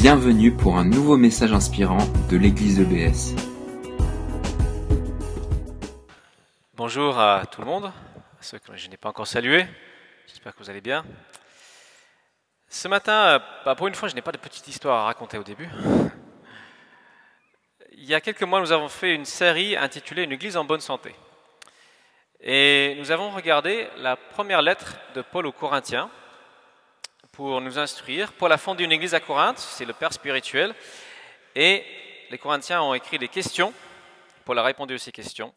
[0.00, 1.98] Bienvenue pour un nouveau message inspirant
[2.30, 3.36] de l'église EBS.
[6.74, 7.92] Bonjour à tout le monde, à
[8.42, 9.66] ceux que je n'ai pas encore salués.
[10.26, 11.04] J'espère que vous allez bien.
[12.70, 15.36] Ce matin, euh, bah, pour une fois, je n'ai pas de petite histoire à raconter
[15.36, 15.68] au début.
[17.92, 20.80] Il y a quelques mois, nous avons fait une série intitulée Une église en bonne
[20.80, 21.14] santé.
[22.40, 26.08] Et nous avons regardé la première lettre de Paul aux Corinthiens
[27.32, 28.32] pour nous instruire.
[28.32, 30.74] Paul a fondé une église à Corinthe, c'est le père spirituel.
[31.54, 31.84] Et
[32.30, 33.72] les Corinthiens ont écrit des questions.
[34.44, 35.54] Paul a répondu à ces questions.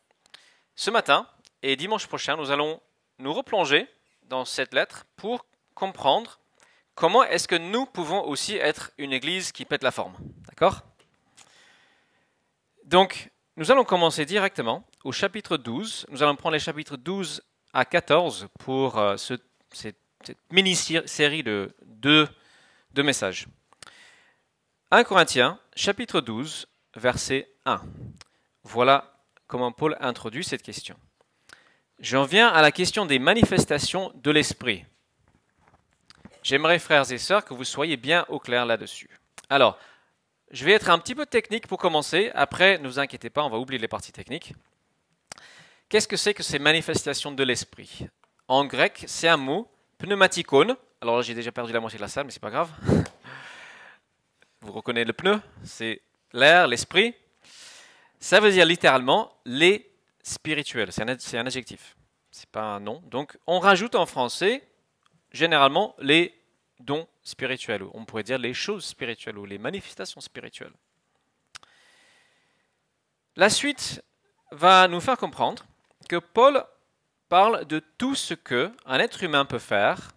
[0.75, 1.27] Ce matin
[1.61, 2.81] et dimanche prochain, nous allons
[3.19, 3.87] nous replonger
[4.23, 6.39] dans cette lettre pour comprendre
[6.95, 10.15] comment est-ce que nous pouvons aussi être une église qui pète la forme.
[10.49, 10.81] D'accord?
[12.85, 16.07] Donc, nous allons commencer directement au chapitre 12.
[16.09, 17.41] Nous allons prendre les chapitres 12
[17.73, 19.35] à 14 pour euh, ce,
[20.25, 22.27] cette, mini-série de deux,
[22.97, 23.47] messages.
[24.91, 27.81] 1 Corinthiens, chapitre 12, verset 1.
[28.63, 30.95] Voilà comment Paul introduit cette question.
[31.99, 34.85] J'en viens à la question des manifestations de l'esprit.
[36.43, 39.09] J'aimerais, frères et sœurs, que vous soyez bien au clair là-dessus.
[39.49, 39.77] Alors,
[40.51, 42.31] je vais être un petit peu technique pour commencer.
[42.35, 44.53] Après, ne vous inquiétez pas, on va oublier les parties techniques.
[45.89, 48.07] Qu'est-ce que c'est que ces manifestations de l'esprit?
[48.47, 49.69] En grec, c'est un mot,
[50.03, 50.75] pneumatikon.
[51.01, 52.69] Alors j'ai déjà perdu la moitié de la salle, mais c'est pas grave.
[54.61, 56.01] Vous reconnaissez le pneu C'est
[56.33, 57.15] l'air, l'esprit.
[58.19, 59.89] Ça veut dire littéralement les
[60.21, 60.91] spirituels.
[60.91, 61.95] C'est un, un, adjectif.
[62.31, 63.01] C'est pas un nom.
[63.05, 64.67] Donc on rajoute en français
[65.31, 66.33] généralement les
[66.79, 67.83] dons spirituels.
[67.93, 70.73] On pourrait dire les choses spirituelles ou les manifestations spirituelles.
[73.37, 74.03] La suite
[74.51, 75.65] va nous faire comprendre
[76.09, 76.63] que Paul
[77.33, 80.11] parle de tout ce que un être humain peut faire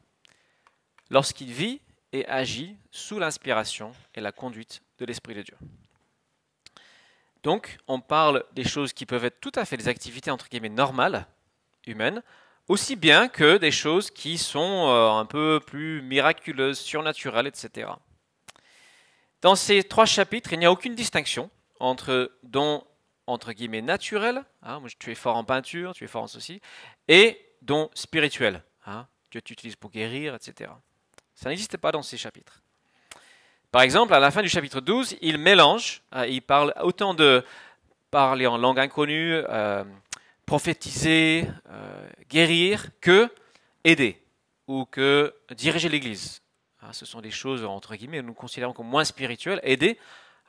[1.09, 1.81] lorsqu'il vit
[2.13, 5.57] et agit sous l'inspiration et la conduite de l'Esprit de Dieu.
[7.43, 10.69] Donc, on parle des choses qui peuvent être tout à fait des activités entre guillemets
[10.69, 11.27] normales,
[11.87, 12.23] humaines,
[12.69, 17.93] aussi bien que des choses qui sont euh, un peu plus miraculeuses, surnaturelles, etc.
[19.41, 21.49] Dans ces trois chapitres, il n'y a aucune distinction
[21.81, 22.85] entre dons
[23.27, 26.61] entre guillemets naturels, hein, tu es fort en peinture, tu es fort en ceci,
[27.09, 28.63] et dons spirituels.
[28.87, 30.71] Hein, Dieu t'utilise pour guérir, etc.
[31.35, 32.63] Ça n'existe pas dans ces chapitres.
[33.73, 37.45] Par exemple, à la fin du chapitre 12, il mélange, euh, il parle autant de
[38.11, 39.85] parler en langue inconnue, euh,
[40.47, 43.29] prophétiser, euh, guérir, que
[43.85, 44.23] aider
[44.67, 46.41] ou que diriger l'Église.
[46.81, 49.61] Ah, ce sont des choses, entre guillemets, nous considérons comme moins spirituelles.
[49.63, 49.99] Aider,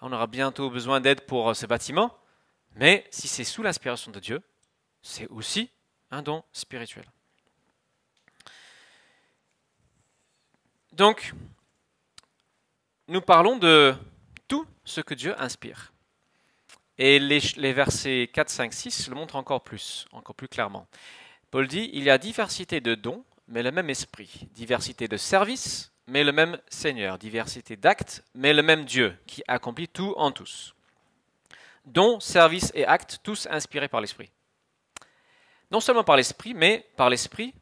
[0.02, 2.16] on aura bientôt besoin d'aide pour ce bâtiment,
[2.78, 4.42] mais si c'est sous l'inspiration de Dieu,
[5.02, 5.70] c'est aussi
[6.12, 7.06] un don spirituel.
[10.94, 11.34] Donc,
[13.08, 13.96] nous parlons de
[14.48, 15.92] tout ce que Dieu inspire.
[16.98, 20.88] Et les, versets 4, 5, 6 le montrent encore plus, encore plus clairement.
[21.52, 24.48] Paul dit, il y a diversité de dons, mais le même esprit.
[24.52, 27.18] Diversité de services, mais le même Seigneur.
[27.18, 30.74] Diversité d'actes, mais le même Dieu, qui accomplit tout en tous.
[31.88, 34.30] Dons, services et actes, tous inspirés par l'Esprit.
[35.72, 37.54] Non seulement par l'Esprit, mais par l'Esprit,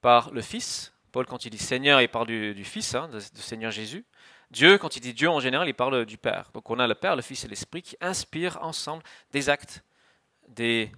[0.00, 3.70] par le Fils, Paul, quand il dit Seigneur, il parle du, Fils, hein, de, Seigneur
[3.70, 4.04] Jésus.
[4.50, 6.50] Dieu, quand il dit Dieu en général, il parle du Père.
[6.52, 9.84] Donc on a le Père, le Fils et l'Esprit qui inspirent ensemble des actes,
[10.48, 10.90] des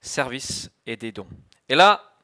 [0.00, 1.28] services et des dons.
[1.68, 2.16] Et là,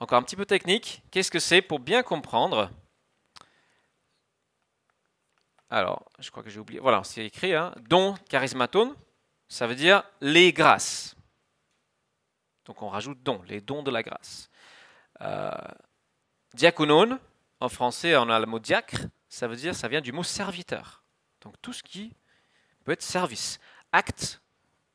[0.00, 2.70] encore un petit peu technique, qu'est-ce que c'est pour bien comprendre
[5.70, 6.80] Alors, je crois que j'ai oublié.
[6.80, 8.96] Voilà, c'est écrit, hein, don charismaton,
[9.48, 11.14] ça veut dire les grâces.
[12.64, 14.50] Donc on rajoute don, les dons de la grâce.
[15.20, 15.50] Euh,
[16.54, 17.18] Diaconon,
[17.60, 18.96] en français, on a le mot diacre,
[19.28, 21.02] ça veut dire, ça vient du mot serviteur.
[21.40, 22.14] Donc tout ce qui
[22.84, 23.58] peut être service.
[23.92, 24.40] Acte,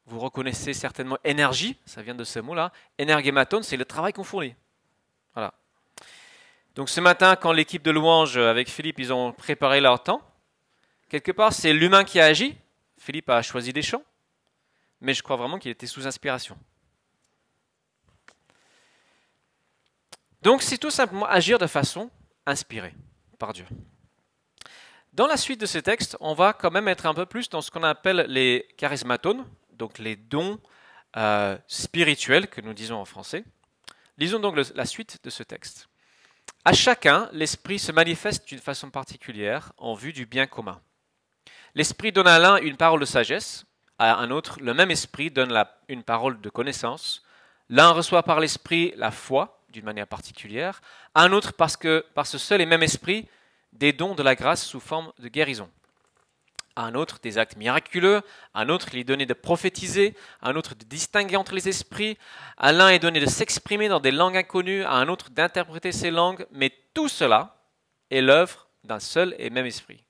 [0.05, 2.71] vous reconnaissez certainement énergie, ça vient de ce mot-là.
[2.97, 4.55] Énergématon, c'est le travail qu'on fournit.
[5.33, 5.53] Voilà.
[6.75, 10.21] Donc ce matin, quand l'équipe de louange avec Philippe, ils ont préparé leur temps,
[11.13, 12.57] quelque part, c'est l'humain qui a agi.
[12.97, 14.01] Philippe a choisi des chants,
[14.99, 16.57] mais je crois vraiment qu'il était sous inspiration.
[20.41, 22.09] Donc c'est tout simplement agir de façon
[22.47, 22.95] inspirée
[23.37, 23.65] par Dieu.
[25.13, 27.61] Dans la suite de ces textes, on va quand même être un peu plus dans
[27.61, 30.59] ce qu'on appelle les charismatones, donc les dons
[31.15, 33.43] euh, spirituels que nous disons en français.
[34.17, 35.89] Lisons donc la suite de ce texte.
[36.65, 40.81] À chacun, l'Esprit se manifeste d'une façon particulière en vue du bien commun.
[41.75, 43.65] L'Esprit donne à l'un une parole de sagesse,
[43.97, 47.23] à un autre, le même Esprit donne une parole de connaissance.
[47.69, 50.81] L'un reçoit par l'Esprit la foi, d'une manière particulière,
[51.15, 53.27] un autre parce que par ce seul et même esprit,
[53.73, 55.69] des dons de la grâce sous forme de guérison.
[56.75, 58.21] à un autre des actes miraculeux,
[58.53, 61.69] à un autre il est donné de prophétiser, à un autre de distinguer entre les
[61.69, 62.17] esprits,
[62.57, 66.11] à l'un est donné de s'exprimer dans des langues inconnues, à un autre d'interpréter ces
[66.11, 67.57] langues, mais tout cela
[68.09, 70.03] est l'œuvre d'un seul et même esprit,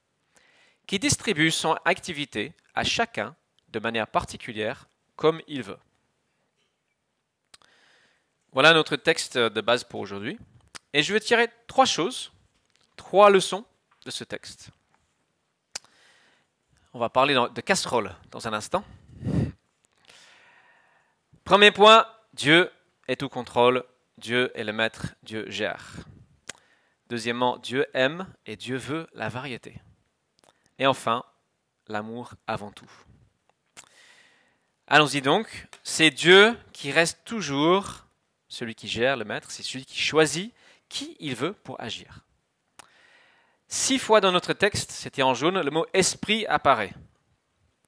[0.94, 3.36] qui distribue son activité à chacun
[3.70, 5.80] de manière particulière comme il veut.
[8.52, 10.38] Voilà notre texte de base pour aujourd'hui.
[10.94, 12.32] Et je vais tirer trois choses,
[12.96, 13.66] trois leçons
[14.06, 14.70] de ce texte.
[16.94, 18.86] On va parler de casserole dans un instant.
[21.44, 22.70] Premier point, Dieu
[23.08, 23.84] est tout contrôle,
[24.20, 25.96] Dieu est le maître, Dieu gère.
[27.10, 29.82] Deuxièmement, Dieu aime et Dieu veut la variété.
[30.80, 31.24] Et enfin,
[31.88, 32.90] l'amour avant tout.
[34.88, 38.06] Allons-y donc, c'est Dieu qui reste toujours
[38.48, 40.54] celui qui gère, le maître, c'est celui qui choisit
[40.88, 42.24] qui il veut pour agir.
[43.68, 46.94] Six fois dans notre texte, c'était en jaune, le mot esprit apparaît.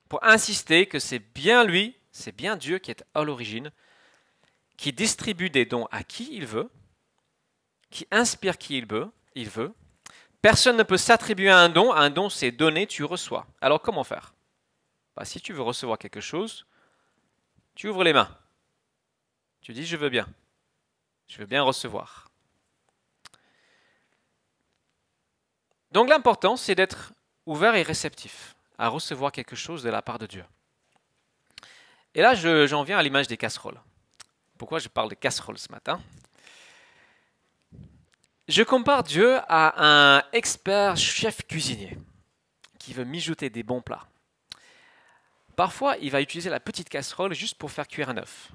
[0.10, 3.72] Pour insister que c'est bien lui, c'est bien Dieu qui est à l'origine,
[4.78, 6.72] qui distribue des dons à qui il veut,
[7.92, 9.74] qui inspire qui il veut, il veut.
[10.46, 13.48] Personne ne peut s'attribuer un don, un don c'est donné, tu reçois.
[13.62, 14.36] Alors comment faire?
[15.16, 16.68] Bah, Si tu veux recevoir quelque chose,
[17.74, 18.30] tu ouvres les mains.
[19.62, 20.28] Tu dis je veux bien.
[21.28, 22.30] Je veux bien recevoir.
[25.92, 27.14] Donc l'important, c'est d'être
[27.48, 30.46] ouvert et réceptif à recevoir quelque chose de la part de Dieu.
[32.14, 33.82] Et là, j'en viens à l'image des casseroles.
[34.60, 36.00] Pourquoi je parle de casseroles ce matin?
[38.48, 41.98] Je compare Dieu à un expert chef cuisinier
[42.78, 44.06] qui veut mijoter des bons plats.
[45.56, 48.52] Parfois, il va utiliser la petite casserole juste pour faire cuire un œuf.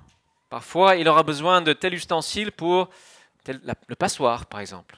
[0.48, 2.88] Parfois, il aura besoin de tel ustensile pour
[3.48, 4.96] le passoire, par exemple.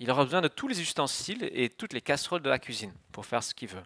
[0.00, 3.24] Il aura besoin de tous les ustensiles et toutes les casseroles de la cuisine pour
[3.24, 3.84] faire ce qu'il veut.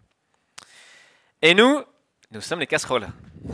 [1.42, 1.84] Et nous,
[2.32, 3.08] nous sommes les casseroles.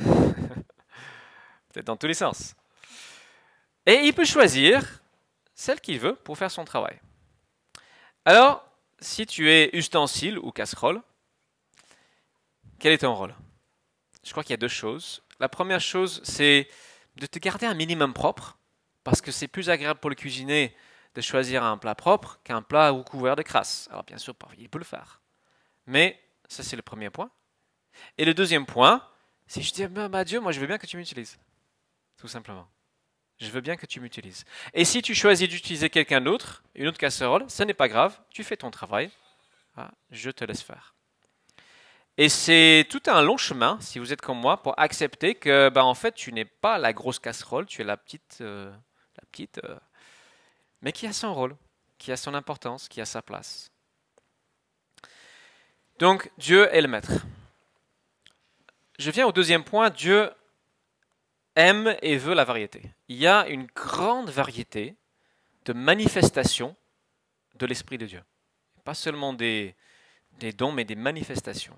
[1.73, 2.55] Peut-être dans tous les sens.
[3.85, 4.83] Et il peut choisir
[5.57, 7.01] celle qu'il veut pour faire son travail.
[8.25, 8.65] Alors,
[9.01, 11.03] si tu es ustensile ou casserole,
[12.79, 13.35] quel est ton rôle?
[14.23, 15.23] Je crois qu'il y a deux choses.
[15.41, 16.69] La première chose, c'est
[17.17, 18.59] de te garder un minimum propre,
[19.03, 20.77] parce que c'est plus agréable pour le cuisiner
[21.15, 23.89] de choisir un plat propre qu'un plat ou couvert de crasse.
[23.91, 25.23] Alors bien sûr, il peut le faire.
[25.87, 27.31] Mais ça, c'est le premier point.
[28.19, 29.09] Et le deuxième point,
[29.47, 31.39] c'est je dis, bah, Dieu, moi je veux bien que tu m'utilises.
[32.19, 32.69] Tout simplement.
[33.39, 34.45] Je veux bien que tu m'utilises.
[34.73, 38.45] Et si tu choisis d'utiliser quelqu'un d'autre, une autre casserole, ce n'est pas grave, tu
[38.45, 39.11] fais ton travail,
[39.77, 40.95] ah, je te laisse faire.
[42.17, 45.85] Et c'est tout un long chemin, si vous êtes comme moi, pour accepter que, bah,
[45.85, 48.71] en fait, tu n'es pas la grosse casserole, tu es la petite, euh,
[49.17, 49.77] la petite euh,
[50.81, 51.57] mais qui a son rôle,
[51.99, 53.71] qui a son importance, qui a sa place.
[55.99, 57.13] Donc Dieu est le maître.
[58.99, 60.31] Je viens au deuxième point, Dieu
[61.57, 62.83] aime et veut la variété.
[63.09, 64.95] Il y a une grande variété
[65.65, 66.77] de manifestations
[67.57, 68.23] de l'Esprit de Dieu.
[68.85, 69.75] Pas seulement des,
[70.57, 71.77] dons, mais des manifestations.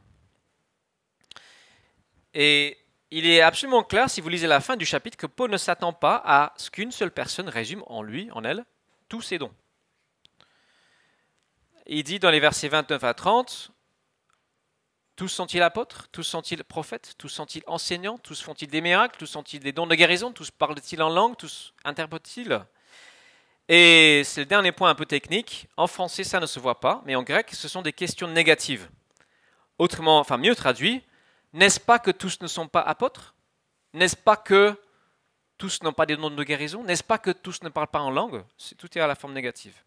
[2.35, 2.77] Et
[3.11, 5.95] il est absolument clair, si vous lisez la fin du chapitre, que Paul ne s'attend
[5.95, 8.65] pas à ce qu'une seule personne résume en lui, en elle,
[9.09, 9.55] tous ses dons.
[11.87, 13.71] Il dit dans les versets 29 à 30,
[15.19, 16.07] tous sont-ils apôtres?
[16.13, 17.15] Tous sont-ils prophètes?
[17.19, 18.19] Tous sont-ils enseignants?
[18.19, 19.17] Tous font-ils des miracles?
[19.19, 20.31] Tous sont-ils des dons de guérison?
[20.33, 21.37] Tous parlent-ils en langue?
[21.37, 22.65] Tous interprètent-ils?
[23.69, 25.67] Et c'est le dernier point un peu technique.
[25.77, 28.89] En français, ça ne se voit pas, mais en grec, ce sont des questions négatives.
[29.77, 31.03] Autrement, enfin mieux traduit,
[31.53, 33.35] n'est-ce pas que tous ne sont pas apôtres?
[33.95, 34.81] N'est-ce pas que
[35.57, 36.85] tous n'ont pas des dons de guérison?
[36.85, 38.45] N'est-ce pas que tous ne parlent pas en langue?
[38.79, 39.83] Tout est à la forme négative.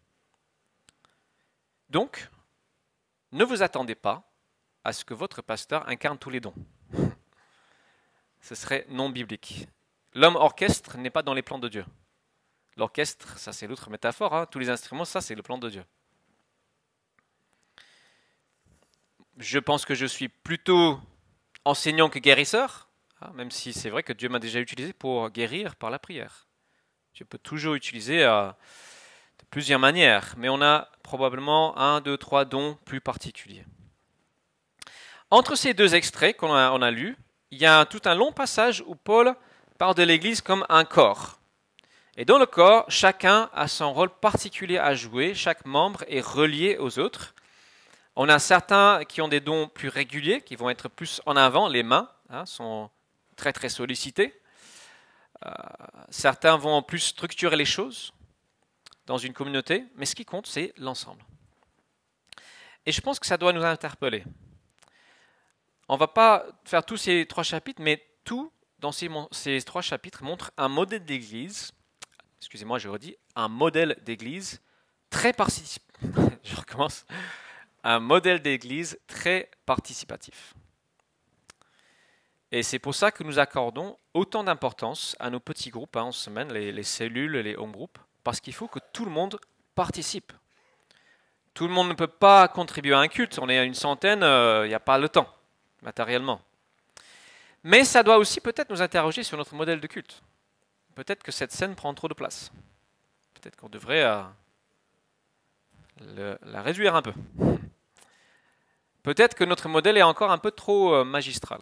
[1.88, 2.28] Donc,
[3.32, 4.28] ne vous attendez pas
[4.84, 6.54] à ce que votre pasteur incarne tous les dons.
[8.40, 9.68] Ce serait non biblique.
[10.14, 11.84] L'homme orchestre n'est pas dans les plans de Dieu.
[12.76, 14.46] L'orchestre, ça c'est l'autre métaphore, hein.
[14.46, 15.84] tous les instruments, ça c'est le plan de Dieu.
[19.38, 20.98] Je pense que je suis plutôt
[21.64, 22.88] enseignant que guérisseur,
[23.20, 26.46] ah, même si c'est vrai que Dieu m'a déjà utilisé pour guérir par la prière.
[27.14, 32.44] Dieu peut toujours utiliser euh, de plusieurs manières, mais on a probablement un, deux, trois
[32.44, 33.64] dons plus particuliers.
[35.32, 37.16] Entre ces deux extraits qu'on a, on lus,
[37.50, 39.34] il y a tout un long passage où Paul
[39.78, 41.38] parle de l'Église comme un corps.
[42.18, 46.76] Et dans le corps, chacun a son rôle particulier à jouer, chaque membre est relié
[46.78, 47.34] aux autres.
[48.14, 51.66] On a certains qui ont des dons plus réguliers, qui vont être plus en avant,
[51.66, 52.90] les mains hein, sont
[53.34, 54.38] très très sollicités.
[55.46, 55.50] Euh,
[56.10, 58.12] certains vont plus structurer les choses
[59.06, 61.24] dans une communauté, mais ce qui compte, c'est l'ensemble.
[62.84, 64.24] Et je pense que ça doit nous interpeller.
[65.88, 70.50] On va pas faire tous ces trois chapitres, mais tout dans ces, trois chapitres montre
[70.56, 71.72] un modèle d'église.
[72.38, 74.60] Excusez-moi, je redis un modèle d'église
[75.08, 75.82] très participatif.
[76.44, 77.06] je recommence.
[77.84, 80.54] Un modèle d'église très participatif.
[82.50, 86.12] Et c'est pour ça que nous accordons autant d'importance à nos petits groupes hein, en
[86.12, 89.38] semaine, les, les cellules, les home groups, parce qu'il faut que tout le monde
[89.74, 90.32] participe.
[91.54, 93.38] Tout le monde ne peut pas contribuer à un culte.
[93.38, 95.28] On est à une centaine, il euh, n'y a pas le temps,
[95.82, 96.40] matériellement.
[97.64, 100.22] Mais ça doit aussi peut-être nous interroger sur notre modèle de culte.
[100.94, 102.52] Peut-être que cette scène prend trop de place.
[103.34, 104.22] Peut-être qu'on devrait euh,
[106.42, 107.12] la réduire un peu.
[109.02, 111.60] Peut-être que notre modèle est encore un peu trop euh, magistral.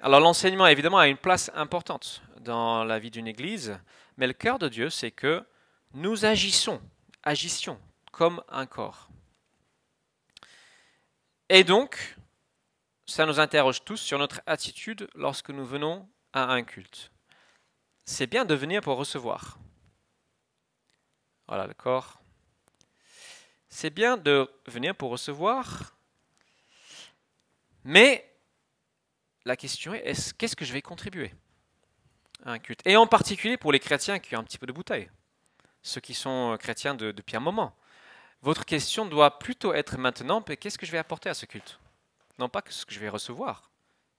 [0.00, 3.78] Alors l'enseignement, évidemment, a une place importante dans la vie d'une Église,
[4.18, 5.42] mais le cœur de Dieu, c'est que
[5.94, 6.80] nous agissons,
[7.22, 7.80] agissions
[8.12, 9.08] comme un corps.
[11.54, 12.16] Et donc,
[13.06, 17.12] ça nous interroge tous sur notre attitude lorsque nous venons à un culte.
[18.04, 19.56] C'est bien de venir pour recevoir.
[21.46, 22.20] Voilà le corps.
[23.68, 25.96] C'est bien de venir pour recevoir,
[27.84, 28.28] mais
[29.44, 31.32] la question est, qu'est-ce que je vais contribuer
[32.44, 32.80] à un culte?
[32.84, 35.08] Et en particulier pour les chrétiens qui ont un petit peu de bouteille,
[35.82, 37.76] ceux qui sont chrétiens depuis un moment.
[38.44, 41.80] Votre question doit plutôt être maintenant, qu'est-ce que je vais apporter à ce culte?
[42.38, 43.70] Non pas ce que je vais recevoir.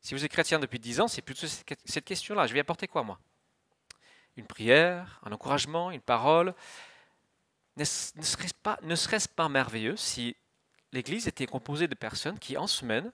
[0.01, 2.48] Si vous êtes chrétien depuis dix ans, c'est plutôt cette question-là.
[2.48, 3.20] Je vais apporter quoi, moi?
[4.36, 6.55] Une prière, un encouragement, une parole.
[7.77, 8.79] Ne serait-ce pas,
[9.36, 10.36] pas merveilleux si
[10.91, 13.12] l'Église était composée de personnes qui, en semaine,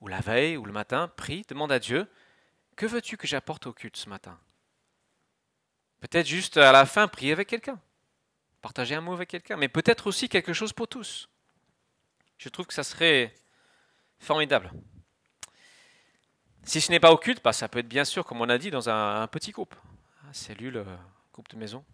[0.00, 2.10] ou la veille, ou le matin, prient, demandent à Dieu,
[2.76, 4.40] que veux-tu que j'apporte au culte ce matin?
[6.00, 7.78] Peut-être juste à la fin, prier avec quelqu'un,
[8.64, 11.28] partager un mot avec quelqu'un, mais peut-être aussi quelque chose pour tous.
[12.38, 13.34] Je trouve que ça serait
[14.18, 14.72] formidable.
[16.62, 18.56] Si ce n'est pas au culte, bah, ça peut être bien sûr, comme on a
[18.56, 19.74] dit, dans un, petit groupe,
[20.32, 20.96] cellule, euh,
[21.34, 21.84] groupe de maison.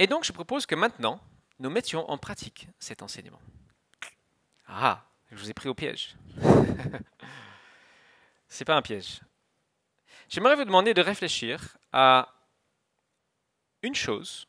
[0.00, 1.20] Et donc, je propose que maintenant,
[1.60, 3.40] nous mettions en pratique cet enseignement.
[4.66, 6.16] Ah, je vous ai pris au piège.
[8.48, 9.20] C'est pas un piège.
[10.28, 12.34] J'aimerais vous demander de réfléchir à
[13.82, 14.48] une chose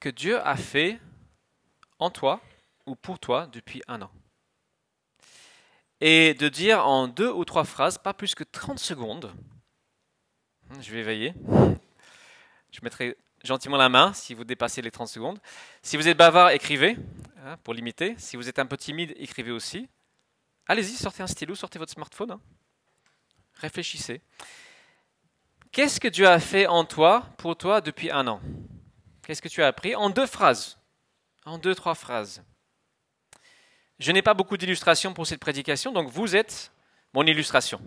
[0.00, 1.00] que Dieu a fait
[1.98, 2.40] en toi
[2.86, 4.10] ou pour toi depuis un an.
[6.00, 9.32] Et de dire en deux ou trois phrases, pas plus que 30 secondes,
[10.80, 11.34] je vais veiller,
[12.70, 15.38] je mettrai gentiment la main si vous dépassez les 30 secondes.
[15.82, 16.96] Si vous êtes bavard, écrivez
[17.44, 18.14] hein, pour limiter.
[18.18, 19.88] Si vous êtes un peu timide, écrivez aussi.
[20.66, 22.32] Allez-y, sortez un stylo, sortez votre smartphone.
[22.32, 22.40] Hein.
[23.54, 24.20] Réfléchissez.
[25.72, 28.40] Qu'est-ce que Dieu a fait en toi, pour toi, depuis un an?
[29.26, 30.78] Qu'est-ce que tu as appris En deux phrases.
[31.46, 32.44] En deux, trois phrases.
[33.98, 36.70] Je n'ai pas beaucoup d'illustrations pour cette prédication, donc vous êtes
[37.12, 37.80] mon illustration.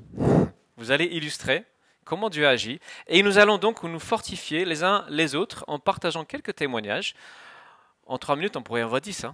[0.76, 1.64] Vous allez illustrer
[2.04, 2.82] comment Dieu agit.
[3.08, 7.16] Et nous allons donc nous fortifier les uns les autres en partageant quelques témoignages.
[8.06, 9.24] En trois minutes, on pourrait en voir dix.
[9.24, 9.34] Hein.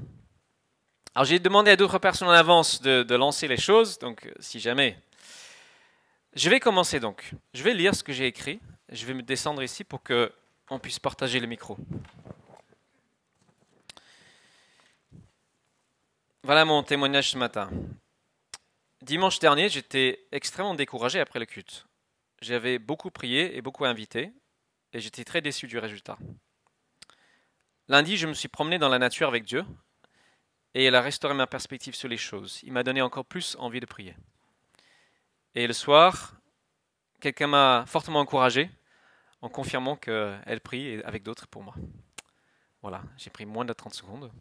[1.15, 4.95] Alors j'ai demandé à d'autres personnes en avance de, lancer les choses, donc si jamais...
[6.35, 7.31] Je vais commencer donc.
[7.55, 8.59] Je vais lire ce que j'ai écrit.
[8.89, 10.31] Je vais me descendre ici pour que
[10.69, 11.77] on puisse partager le micro.
[16.43, 17.69] Voilà mon témoignage ce matin.
[19.01, 21.85] Dimanche dernier, j'étais extrêmement découragé après le culte.
[22.41, 24.31] J'avais beaucoup prié et beaucoup invité,
[24.93, 26.17] et j'étais très déçu du résultat.
[27.87, 29.63] Lundi, je me suis promené dans la nature avec Dieu,
[30.73, 32.59] et il a restauré ma perspective sur les choses.
[32.63, 34.15] Il m'a donné encore plus envie de prier.
[35.53, 36.33] Et le soir,
[37.21, 38.69] quelqu'un m'a fortement encouragé
[39.45, 41.75] en confirmant qu'elle prie avec d'autres pour moi.
[42.81, 44.31] Voilà, j'ai pris moins de 30 secondes.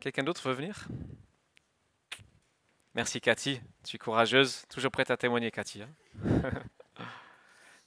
[0.00, 0.88] Quelqu'un d'autre veut venir?
[2.94, 5.82] Merci Cathy, tu es courageuse, toujours prête à témoigner Cathy.
[5.82, 5.90] Hein.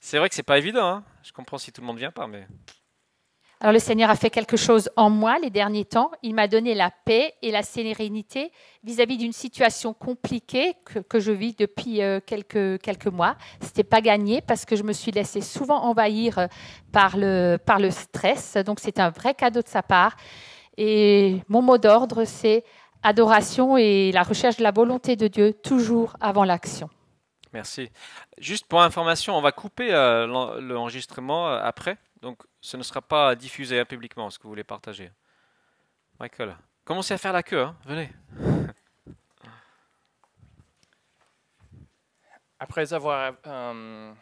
[0.00, 0.86] C'est vrai que c'est pas évident.
[0.86, 1.04] Hein.
[1.24, 2.46] Je comprends si tout le monde vient pas, mais.
[3.60, 6.12] Alors le Seigneur a fait quelque chose en moi les derniers temps.
[6.22, 8.52] Il m'a donné la paix et la sérénité
[8.84, 10.74] vis-à-vis d'une situation compliquée
[11.08, 13.34] que, je vis depuis euh, quelques, quelques mois.
[13.60, 16.46] Ce n'était pas gagné parce que je me suis laissée souvent envahir euh,
[16.92, 18.56] par le, par le stress.
[18.58, 20.14] Donc c'est un vrai cadeau de sa part.
[20.76, 22.62] Et mon mot d'ordre, c'est
[23.02, 26.88] adoration et la recherche de la volonté de Dieu toujours avant l'action.
[27.52, 27.90] Merci.
[28.38, 30.26] Juste pour information, on va couper euh,
[30.60, 35.10] l'enregistrement après, donc ce ne sera pas diffusé publiquement ce que vous voulez partager.
[36.18, 37.76] Michael, commencez à faire la queue, hein.
[37.84, 38.12] venez.
[42.58, 43.34] Après avoir...
[43.46, 44.12] Euh,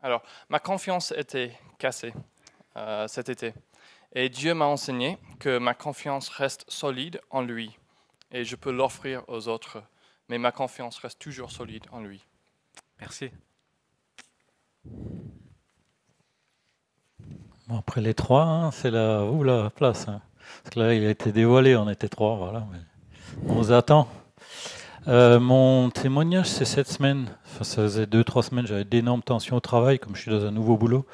[0.00, 2.14] alors, ma confiance était cassée
[3.06, 3.54] cet été.
[4.18, 7.78] Et Dieu m'a enseigné que ma confiance reste solide en lui.
[8.30, 9.82] Et je peux l'offrir aux autres.
[10.28, 12.24] Mais ma confiance reste toujours solide en lui.
[12.98, 13.30] Merci.
[17.68, 20.06] Bon, après les trois, hein, c'est la, ouh, la place.
[20.08, 20.20] hein.
[20.62, 22.64] Parce que là, il a été dévoilé, on était trois, voilà.
[23.48, 24.06] on vous attend.
[25.08, 27.26] Euh, mon témoignage, c'est cette semaine.
[27.46, 30.44] Enfin, ça faisait deux, trois semaines, j'avais d'énormes tensions au travail, comme je suis dans
[30.44, 31.06] un nouveau boulot.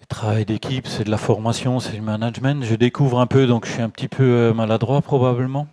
[0.00, 2.64] Le travail d'équipe, c'est de la formation, c'est du management.
[2.64, 5.68] Je découvre un peu, donc je suis un petit peu euh, maladroit probablement.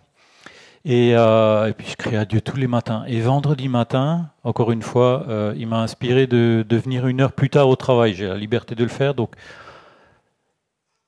[0.84, 3.04] Et, euh, et puis je crie à Dieu tous les matins.
[3.06, 7.50] Et vendredi matin, encore une fois, euh, il m'a inspiré de, venir une heure plus
[7.50, 8.14] tard au travail.
[8.14, 9.34] J'ai la liberté de le faire, donc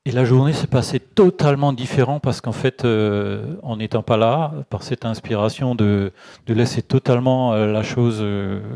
[0.04, 4.52] et la journée s'est passée totalement différent parce qu'en fait, euh, en n'étant pas là,
[4.68, 6.12] par cette inspiration de,
[6.46, 8.20] de laisser totalement la chose,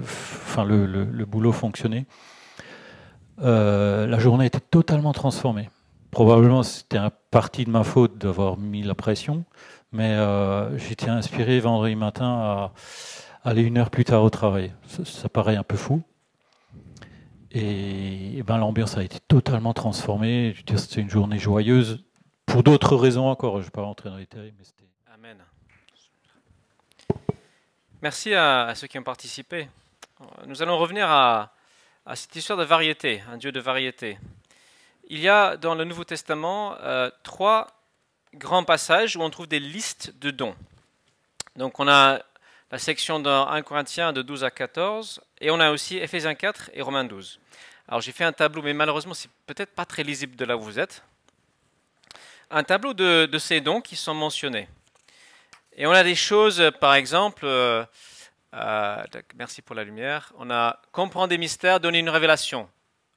[0.04, 2.06] enfin le, le- le boulot fonctionner,
[3.38, 5.68] la journée était totalement transformée.
[6.16, 9.44] Probablement, c'était un partie de ma faute d'avoir mis la pression,
[9.92, 12.72] mais euh, j'étais inspiré vendredi matin à
[13.44, 14.72] aller une heure plus tard au travail.
[15.04, 16.02] Ça, paraît un peu fou.
[17.50, 20.54] Et, ben, l'ambiance a été totalement transformée.
[20.74, 22.02] C'était une journée joyeuse.
[22.46, 24.88] Pour d'autres raisons encore, je ne vais pas rentrer dans les détails, mais c'était.
[25.12, 25.36] Amen.
[28.00, 29.68] Merci à, ceux qui ont participé.
[30.46, 31.52] Nous allons revenir à
[32.14, 34.16] cette histoire de variété, un Dieu de variété.
[35.08, 37.68] Il y a dans le Nouveau Testament euh, trois
[38.34, 40.56] grands passages où on trouve des listes de dons.
[41.54, 42.20] Donc on a
[42.72, 46.70] la section dans 1 Corinthiens de 12 à 14 et on a aussi Éphésiens 4
[46.74, 47.38] et Romains 12.
[47.86, 50.60] Alors j'ai fait un tableau, mais malheureusement c'est peut-être pas très lisible de là où
[50.62, 51.04] vous êtes.
[52.50, 54.68] Un tableau de, de ces dons qui sont mentionnés.
[55.76, 57.84] Et on a des choses, par exemple, euh,
[58.54, 59.04] euh,
[59.36, 62.68] merci pour la lumière, on a comprendre des mystères, donner une révélation.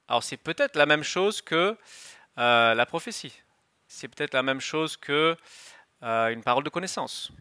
[0.10, 1.78] Alors c'est peut-être la même chose que
[2.40, 3.32] euh, la prophétie.
[3.88, 5.38] C'est peut-être la même chose que
[6.02, 7.32] euh, une parole de connaissance.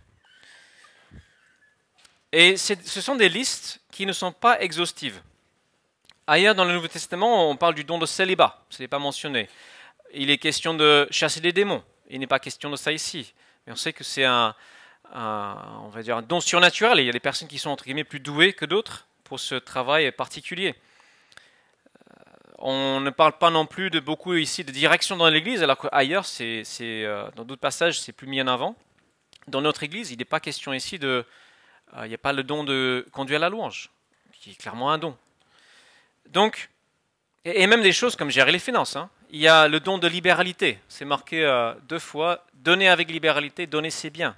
[2.30, 5.22] Et ce sont des listes qui ne sont pas exhaustives.
[6.26, 9.48] Ailleurs dans le Nouveau Testament, on parle du don de célibat, ce n'est pas mentionné.
[10.12, 13.32] Il est question de chasser des démons, il n'est pas question de ça ici.
[13.66, 14.54] Mais on sait que c'est un,
[15.14, 16.98] un- on va dire un don surnaturel.
[16.98, 19.40] Et il y a des personnes qui sont entre guillemets plus douées que d'autres pour
[19.40, 20.74] ce travail particulier.
[22.60, 26.26] On ne parle pas non plus de beaucoup ici de direction dans l'Église, alors qu'ailleurs,
[26.26, 28.74] c'est, euh, dans d'autres passages, c'est plus mis en avant.
[29.46, 31.24] Dans notre Église, il n'est pas question ici de,
[31.96, 33.90] euh, il n'y a pas le don de conduire la louange,
[34.32, 35.16] qui est clairement un don.
[36.30, 36.68] Donc,
[37.44, 38.96] et, même des choses comme gérer les finances.
[38.96, 39.08] hein.
[39.30, 40.80] Il y a le don de libéralité.
[40.88, 42.44] C'est marqué euh, deux fois.
[42.54, 44.36] Donner avec libéralité, donner c'est bien.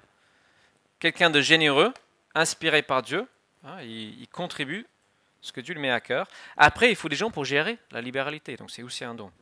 [0.98, 1.94] Quelqu'un de généreux,
[2.35, 3.26] inspiré par Dieu,
[3.64, 4.87] hein, il contribue
[5.40, 6.26] ce que Dieu lui met à cœur.
[6.57, 8.57] Après, il faut des gens pour gérer la libéralité.
[8.57, 9.33] Donc c'est aussi un don.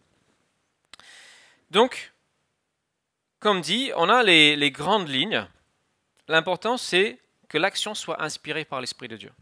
[1.71, 2.13] Donc,
[3.41, 5.47] comme dit, on a les, grandes lignes.
[6.29, 9.33] L'important, c'est que l'action soit inspirée par l'Esprit de Dieu.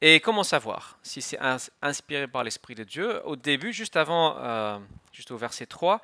[0.00, 3.24] Et comment savoir si c'est ins- inspiré par l'Esprit de Dieu?
[3.26, 4.78] Au début, juste avant, euh,
[5.12, 6.00] juste au verset 3,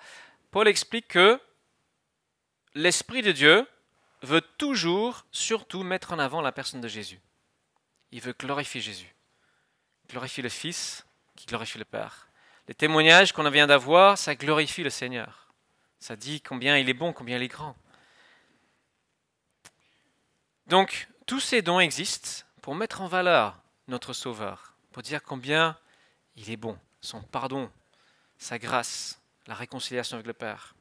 [0.51, 1.41] Paul explique que
[2.75, 3.67] l'Esprit de Dieu
[4.23, 7.21] veut toujours, surtout, mettre en avant la personne de Jésus.
[8.13, 9.15] Il veut glorifier Jésus.
[10.09, 12.29] Glorifier le Fils, qui glorifie le Père.
[12.67, 15.49] Les témoignages qu'on vient d'avoir, ça glorifie le Seigneur.
[16.01, 17.77] Ça dit combien il est bon, combien il est grand.
[20.67, 25.79] Donc, tous ces dons existent pour mettre en valeur notre Sauveur, pour dire combien
[26.37, 27.71] il est bon, son pardon,
[28.39, 30.75] sa grâce, la réconciliation avec le Père.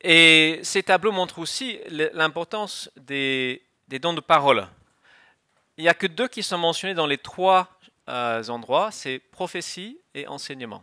[0.00, 4.68] Et ces tableaux montrent aussi l'importance des dons de parole.
[5.78, 10.00] Il n'y a que deux qui sont mentionnés dans les trois euh, endroits, c'est prophétie
[10.12, 10.82] et enseignement.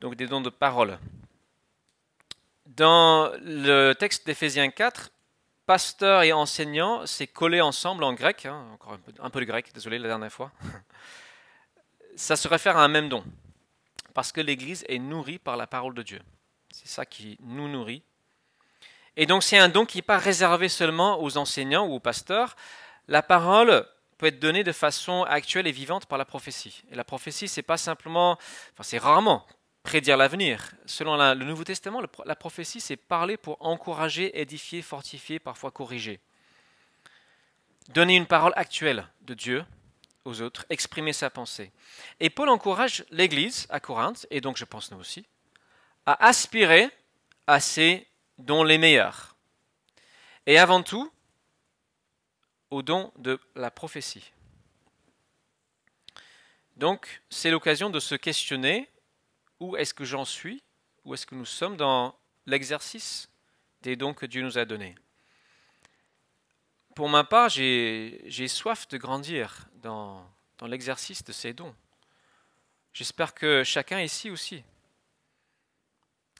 [0.00, 0.98] Donc des dons de parole.
[2.64, 5.12] Dans le texte d'Éphésiens 4,
[5.66, 9.44] pasteur et enseignant, c'est collé ensemble en grec, hein, encore un peu, un peu de
[9.44, 10.50] grec, désolé la dernière fois.
[12.16, 13.22] Ça se réfère à un même don,
[14.14, 16.22] parce que l'Église est nourrie par la parole de Dieu.
[16.70, 18.02] C'est ça qui nous nourrit.
[19.16, 22.56] Et donc c'est un don qui n'est pas réservé seulement aux enseignants ou aux pasteurs.
[23.10, 23.84] La parole
[24.18, 26.84] peut être donnée de façon actuelle et vivante par la prophétie.
[26.92, 28.38] Et la prophétie, c'est pas simplement,
[28.72, 29.44] enfin c'est rarement
[29.82, 30.70] prédire l'avenir.
[30.86, 36.20] Selon le Nouveau Testament, la prophétie, c'est parler pour encourager, édifier, fortifier, parfois corriger.
[37.88, 39.64] Donner une parole actuelle de Dieu
[40.24, 41.72] aux autres, exprimer sa pensée.
[42.20, 45.26] Et Paul encourage l'Église à Corinthe, et donc je pense nous aussi,
[46.06, 46.88] à aspirer
[47.48, 48.06] à ces
[48.38, 49.34] dons les meilleurs.
[50.46, 51.10] Et avant tout,
[52.70, 54.32] au don de la prophétie.
[56.76, 58.88] Donc, c'est l'occasion de se questionner
[59.58, 60.62] où est-ce que j'en suis
[61.04, 63.28] Où est-ce que nous sommes dans l'exercice
[63.82, 64.94] des dons que Dieu nous a donnés
[66.94, 70.26] Pour ma part, j'ai soif de grandir dans,
[70.58, 71.74] dans l'exercice de ces dons.
[72.92, 74.62] J'espère que chacun ici aussi.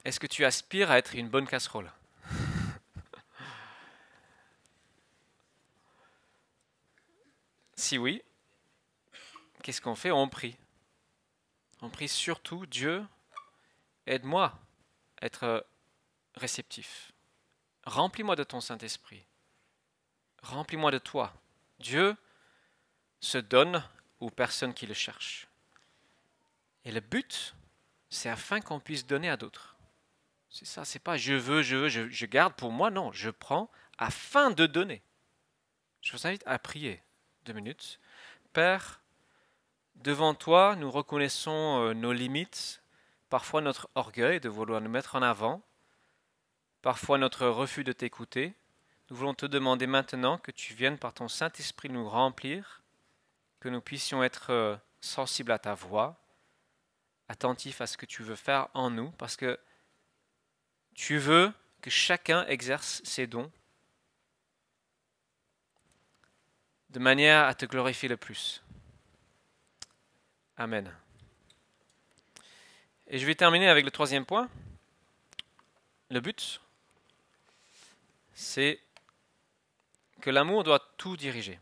[0.04, 1.90] Est-ce que tu aspires à être une bonne casserole?
[7.80, 8.22] Si oui,
[9.62, 10.10] qu'est-ce qu'on fait?
[10.10, 10.54] On prie.
[11.80, 13.02] On prie surtout Dieu,
[14.06, 14.52] aide-moi
[15.18, 15.66] à être
[16.34, 17.10] réceptif.
[17.84, 19.24] Remplis-moi de ton Saint-Esprit.
[20.42, 21.32] Remplis-moi de toi.
[21.78, 22.14] Dieu
[23.18, 23.82] se donne
[24.20, 25.48] aux personnes qui le cherchent.
[26.84, 27.54] Et le but,
[28.10, 29.78] c'est afin qu'on puisse donner à d'autres.
[30.50, 33.30] C'est ça, c'est pas je veux, je veux, je, je, garde pour moi, non, je
[33.30, 35.02] prends afin de donner.
[36.02, 37.02] Je vous invite à prier
[37.44, 37.98] deux minutes.
[38.52, 39.00] Père,
[39.96, 42.82] devant toi, nous reconnaissons euh, nos limites,
[43.28, 45.62] parfois notre orgueil de vouloir nous mettre en avant,
[46.82, 48.54] parfois notre refus de t'écouter.
[49.08, 52.82] Nous voulons te demander maintenant que tu viennes par ton Saint-Esprit nous remplir,
[53.60, 56.20] que nous puissions être euh, sensibles à ta voix,
[57.28, 59.58] attentifs à ce que tu veux faire en nous, parce que
[60.94, 63.50] tu veux que chacun exerce ses dons
[66.90, 68.62] de manière à te glorifier le plus.
[70.56, 70.92] Amen.
[73.06, 74.48] Et je vais terminer avec le troisième point.
[76.10, 76.60] Le but,
[78.34, 78.80] c'est
[80.20, 81.58] que l'amour doit tout diriger.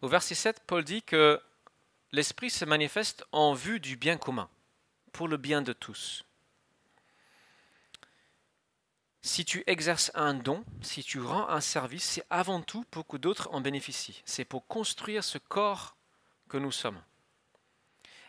[0.00, 1.40] Au verset 7, Paul dit que
[2.12, 4.48] l'Esprit se manifeste en vue du bien commun,
[5.12, 6.24] pour le bien de tous.
[9.26, 13.16] Si tu exerces un don, si tu rends un service, c'est avant tout pour que
[13.16, 14.20] d'autres en bénéficient.
[14.26, 15.96] C'est pour construire ce corps
[16.46, 17.00] que nous sommes.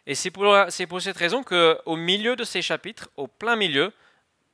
[0.07, 0.55] Et c'est pour,
[1.01, 3.91] cette raison qu'au milieu de ces chapitres, au plein milieu,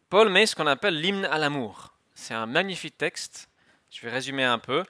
[0.09, 1.93] Paul met ce qu'on appelle l'hymne à l'amour.
[2.15, 3.47] C'est un magnifique texte.
[3.91, 4.83] Je vais résumer un peu.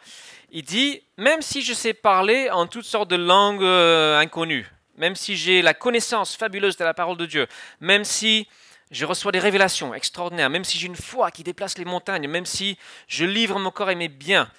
[0.51, 5.17] Il dit, même si je sais parler en toutes sortes de langues euh, inconnues, même
[5.17, 7.47] si j'ai la connaissance fabuleuse de la parole de Dieu,
[7.81, 8.47] même si
[8.91, 12.45] je reçois des révélations extraordinaires, même si j'ai une foi qui déplace les montagnes, même
[12.45, 12.77] si
[13.07, 14.51] je livre mon corps et mes biens,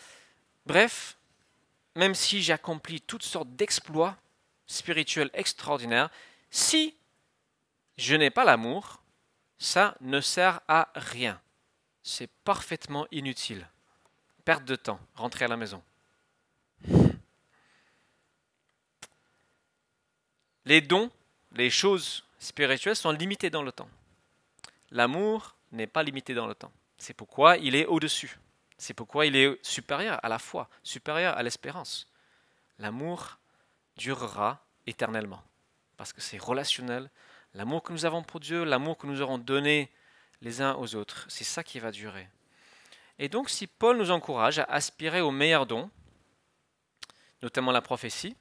[0.66, 1.16] bref,
[1.94, 4.16] même si j'accomplis toutes sortes d'exploits
[4.66, 6.10] spirituels extraordinaires,
[6.50, 6.96] si
[7.98, 9.02] je n'ai pas l'amour,
[9.58, 11.40] ça ne sert à rien.
[12.02, 13.68] C'est parfaitement inutile
[14.44, 15.82] perte de temps, rentrer à la maison.
[20.64, 21.10] Les dons,
[21.52, 23.88] les choses spirituelles sont limitées dans le temps.
[24.92, 26.70] L'amour n'est pas limité dans le temps.
[26.98, 28.38] C'est pourquoi il est au-dessus.
[28.76, 32.06] C'est pourquoi il est supérieur à la foi, supérieur à l'espérance.
[32.78, 33.38] L'amour
[33.96, 35.42] durera éternellement.
[35.96, 37.10] Parce que c'est relationnel.
[37.54, 39.90] L'amour que nous avons pour Dieu, l'amour que nous aurons donné
[40.42, 42.28] les uns aux autres, c'est ça qui va durer.
[43.18, 45.90] Et donc, si Paul nous encourage à aspirer au meilleur don,
[47.40, 48.36] notamment la prophétie,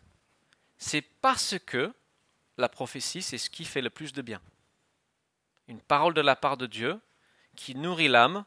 [0.77, 1.93] c'est parce que
[2.57, 4.41] la prophétie, c'est ce qui fait le plus de bien.
[5.71, 6.99] Une parole de la part de Dieu
[7.55, 8.45] qui nourrit l'âme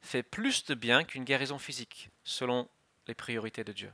[0.00, 2.68] fait plus de bien qu'une guérison physique, selon
[3.06, 3.92] les priorités de Dieu.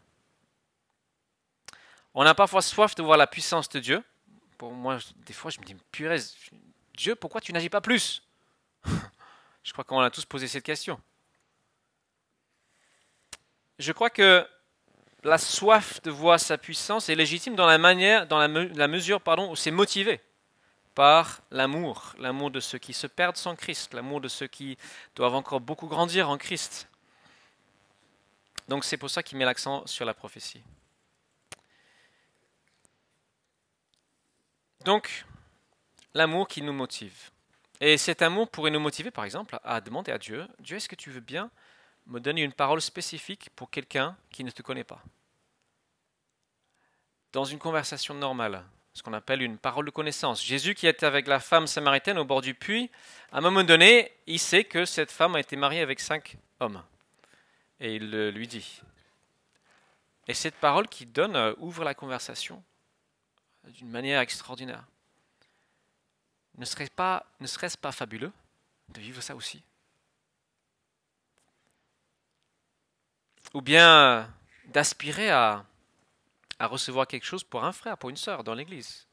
[2.15, 4.05] On a parfois soif de voir la puissance de Dieu.
[4.59, 6.21] Pour moi, des fois, je me dis, purée,
[6.95, 8.23] Dieu, pourquoi tu n'agis pas plus?
[9.65, 11.01] Je crois qu'on a tous posé cette question
[13.79, 14.47] je crois que
[15.25, 19.51] la soif de voir sa puissance est légitime dans la manière, dans la, mesure pardon,
[19.51, 20.21] où c'est motivé
[20.97, 24.79] par l'amour, l'amour de ceux qui se perdent sans Christ, l'amour de ceux qui
[25.15, 26.89] doivent encore beaucoup grandir en Christ.
[28.67, 30.63] Donc c'est pour ça qu'il met l'accent sur la prophétie.
[34.87, 35.27] Donc,
[36.15, 37.31] l'amour qui nous motive.
[37.79, 40.95] Et cet amour pourrait nous motiver, par exemple, à demander à Dieu, Dieu, est-ce que
[40.95, 41.51] tu veux bien
[42.07, 45.03] me donner une parole spécifique pour quelqu'un qui ne te connaît pas?
[47.33, 48.65] Dans une conversation normale,
[48.97, 50.43] ce qu'on appelle une parole de connaissance.
[50.43, 52.91] Jésus qui était avec la femme samaritaine au bord du puits,
[53.31, 56.83] à un moment donné, il sait que cette femme a été mariée avec cinq hommes.
[57.79, 58.81] Et il le lui dit.
[60.27, 62.65] Et cette parole qui donne euh, ouvre la conversation
[63.65, 64.85] d'une manière extraordinaire.
[66.57, 66.91] Ne serait-ce
[67.77, 68.33] pas, fabuleux
[68.89, 69.63] de vivre ça aussi?
[73.53, 74.33] Ou bien
[74.69, 75.67] d'aspirer à,
[76.61, 79.07] recevoir quelque chose pour un frère, pour une sœur dans l'Église,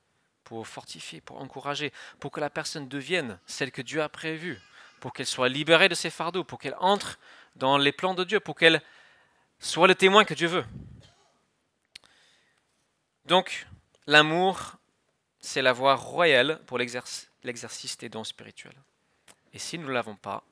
[0.43, 4.61] pour fortifier, pour encourager, pour que la personne devienne celle que Dieu a prévue,
[5.01, 7.19] pour qu'elle soit libérée de ses fardeaux, pour qu'elle entre
[7.57, 8.81] dans les plans de Dieu, pour qu'elle
[9.59, 10.65] soit le témoin que Dieu veut.
[13.25, 13.67] Donc,
[14.07, 14.75] l'amour,
[15.39, 18.81] c'est la voie royale pour l'exercice des dons spirituels.
[19.53, 20.43] Et si nous ne l'avons pas,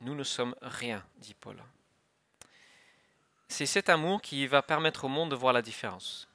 [0.00, 1.56] nous ne sommes rien, dit Paul.
[3.48, 6.28] C'est cet amour qui va permettre au monde de voir la différence.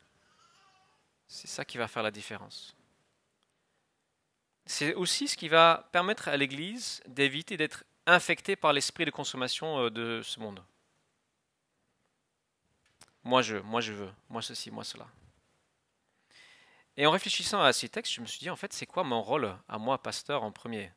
[1.28, 2.76] C'est ça qui va faire la différence.
[4.66, 9.86] C'est aussi ce qui va permettre à l'Église d'éviter d'être infectée par l'esprit de consommation
[9.86, 10.64] euh, de ce monde.
[13.24, 15.08] Moi je, moi je veux, moi ceci, moi cela.
[17.00, 19.22] Et en réfléchissant à ces textes, je me suis dit, en fait, c'est quoi mon
[19.22, 20.92] rôle à moi, pasteur, en premier?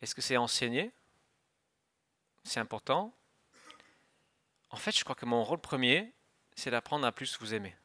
[0.00, 0.90] Est-ce que c'est enseigner?
[2.44, 3.14] C'est important
[4.74, 6.12] En fait, je crois que mon rôle premier,
[6.56, 7.76] c'est d'apprendre à plus vous aimer.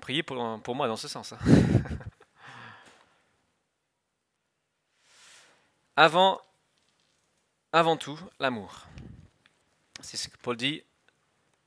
[0.00, 1.34] Priez pour, moi dans ce sens.
[1.34, 1.38] Hein.
[5.96, 6.40] avant,
[7.72, 8.88] avant tout, l'amour.
[10.00, 10.82] C'est ce que Paul dit.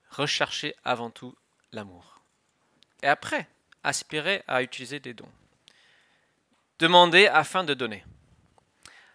[0.09, 1.33] Recherchez avant tout
[1.71, 2.19] l'amour.
[3.01, 3.47] Et après,
[3.81, 5.31] aspirez à utiliser des dons.
[6.79, 8.03] Demandez afin de donner.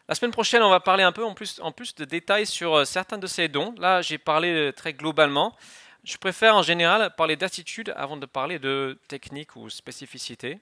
[0.08, 2.74] La semaine prochaine, on va parler un peu en plus, en plus de détails sur
[2.74, 3.74] euh, certains de ces dons.
[3.78, 5.56] Là, j'ai parlé euh, très globalement.
[6.04, 10.60] Je préfère en général parler d'attitude avant de parler de technique ou spécificité.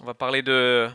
[0.00, 0.88] On va parler de,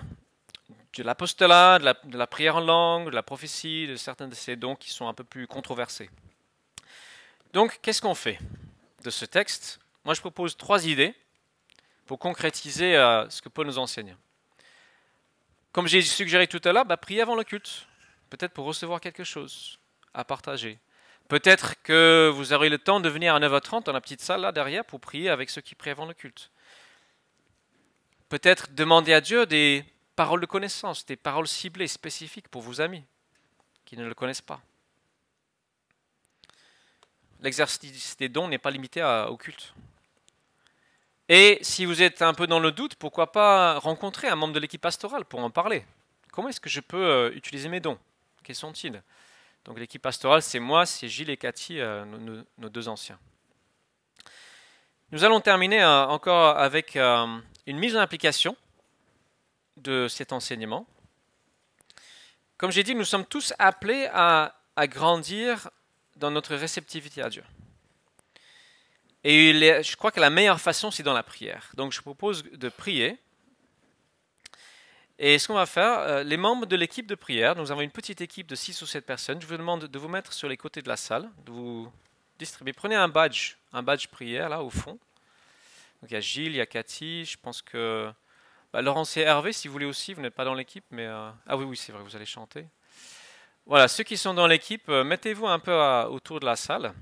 [0.95, 4.77] de l'apostolat, de la, prière en langue, de la prophétie, de certains de ces dons
[4.77, 6.09] qui sont un peu plus controversés.
[7.51, 8.39] Donc, qu'est-ce qu'on fait
[9.03, 9.79] de ce texte?
[10.05, 11.13] Moi, je propose trois idées
[12.05, 14.15] pour concrétiser euh, ce que Paul nous enseigne.
[15.77, 17.85] Comme j'ai suggéré tout à l'heure, bah, priez avant le culte,
[18.31, 19.77] peut-être pour recevoir quelque chose
[20.11, 20.79] à partager.
[21.27, 24.51] Peut-être que vous aurez le temps de venir à 9h30 dans la petite salle là
[24.51, 26.49] derrière pour prier avec ceux qui prient avant le culte.
[28.27, 29.85] Peut-être demander à Dieu des
[30.15, 33.03] paroles de connaissance, des paroles ciblées, spécifiques pour vos amis
[33.85, 34.59] qui ne le connaissent pas.
[37.41, 39.75] L'exercice des dons n'est pas limité au culte.
[41.29, 44.59] Et si vous êtes un peu dans le doute, pourquoi pas rencontrer un membre de
[44.59, 45.85] l'équipe pastorale pour en parler?
[46.31, 47.97] Comment est-ce que je peux euh, utiliser mes dons?
[48.43, 49.01] Quels sont-ils?
[49.65, 52.05] Donc l'équipe pastorale, c'est moi, c'est Gilles et Cathy, euh,
[52.57, 53.19] nos, deux anciens.
[55.11, 58.55] Nous allons terminer euh, encore avec une mise en application
[59.75, 60.87] de cet enseignement.
[62.57, 64.53] Comme j'ai dit, nous sommes tous appelés à,
[64.87, 65.69] grandir
[66.15, 67.43] dans notre réceptivité à Dieu.
[69.29, 71.69] Et je crois que la meilleure façon, c'est dans la prière.
[71.75, 73.19] Donc je propose de prier
[75.19, 77.91] et ce qu'on va faire, euh, les membres de l'équipe de prière, nous avons une
[77.91, 80.55] petite équipe de 6 ou 7 personnes, je vous demande de vous mettre sur les
[80.55, 81.91] côtés de la salle, de vous
[82.39, 82.71] distribuer.
[82.71, 84.99] Prenez un badge, un badge prière là au fond.
[86.01, 88.09] Donc il y a Gilles, il y a Cathy, je pense que
[88.71, 91.31] bah, Laurence et Hervé, si vous voulez aussi, vous n'êtes pas dans l'équipe, mais euh,
[91.47, 92.65] ah oui, oui, c'est vrai, vous allez chanter.
[93.65, 95.73] Voilà, ceux qui sont dans l'équipe, euh, mettez-vous un peu
[96.11, 96.93] autour de la salle.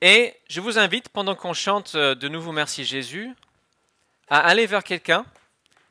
[0.00, 3.34] Et je vous invite, pendant qu'on chante de nouveau Merci Jésus,
[4.28, 5.26] à aller vers quelqu'un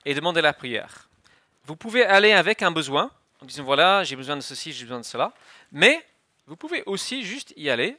[0.06, 1.10] et demander la prière.
[1.66, 5.00] Vous pouvez aller avec un besoin, en disant voilà, j'ai besoin de ceci, j'ai besoin
[5.00, 5.34] de cela,
[5.74, 6.06] mais
[6.46, 7.98] vous pouvez aussi juste y aller,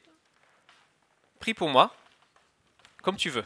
[1.40, 1.94] prie pour moi,
[3.02, 3.44] comme tu veux.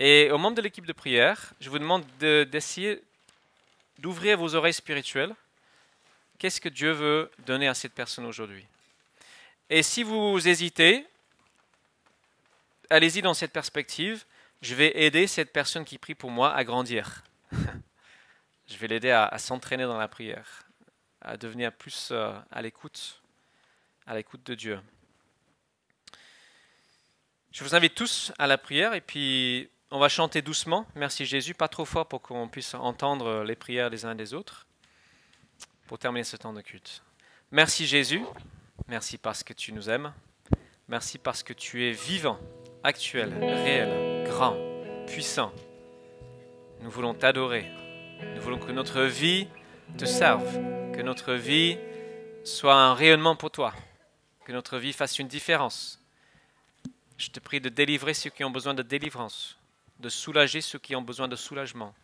[0.00, 3.00] Et aux membres de l'équipe de prière, je vous demande d'essayer
[3.98, 5.36] d'ouvrir vos oreilles spirituelles.
[6.38, 8.66] Qu'est-ce que Dieu veut donner à cette personne aujourd'hui?
[9.70, 11.06] Et si vous hésitez,
[12.90, 14.24] allez-y dans cette perspective
[14.62, 17.24] je vais aider cette personne qui prie pour moi à grandir.
[18.68, 20.68] je vais l'aider à, s'entraîner dans la prière,
[21.22, 23.22] à devenir plus euh, à l'écoute,
[24.06, 24.78] à l'écoute de Dieu.
[27.52, 30.86] Je vous invite tous à la prière et puis on va chanter doucement.
[30.94, 34.66] Merci Jésus, pas trop fort pour qu'on puisse entendre les prières des uns des autres
[35.86, 37.02] pour terminer ce temps de culte.
[37.50, 38.22] Merci Jésus,
[38.88, 40.12] merci parce que tu nous aimes,
[40.88, 42.38] merci parce que tu es vivant,
[42.82, 44.56] actuel, réel grand,
[45.06, 45.52] puissant.
[46.80, 47.66] Nous voulons t'adorer.
[48.34, 49.48] Nous voulons que notre vie
[49.98, 50.54] te serve,
[50.94, 51.78] que notre vie
[52.44, 53.74] soit un rayonnement pour toi,
[54.44, 56.00] que notre vie fasse une différence.
[57.18, 59.58] Je te prie de délivrer ceux qui ont besoin de délivrance,
[59.98, 61.94] de soulager ceux qui ont besoin de soulagement,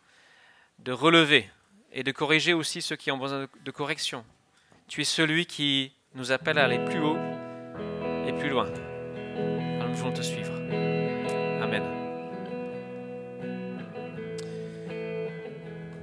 [0.79, 1.49] de relever
[1.91, 4.23] et de corriger aussi ceux qui ont besoin de correction.
[4.87, 7.17] Tu es celui qui nous appelle à aller plus haut
[8.27, 8.65] et plus loin.
[9.87, 10.51] Nous voulons te suivre.
[11.61, 11.83] Amen.